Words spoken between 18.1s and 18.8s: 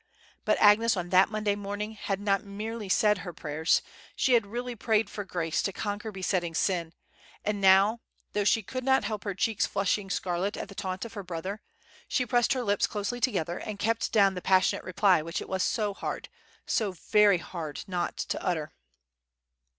to utter.